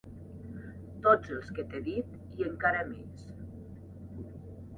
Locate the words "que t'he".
1.57-1.81